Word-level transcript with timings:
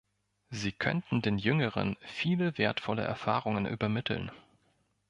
Sie 0.49 0.71
könnten 0.71 1.21
den 1.21 1.37
Jüngeren 1.37 1.95
viele 2.01 2.57
wertvolle 2.57 3.03
Erfahrungen 3.03 3.67
übermitteln. 3.67 4.31